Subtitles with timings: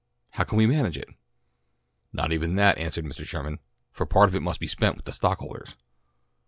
[0.31, 1.09] How can we manage it?"
[2.11, 3.23] "Not even that," answered Mr.
[3.23, 3.59] Sherman,
[3.91, 5.77] "for part of it must be spent with the stock holders."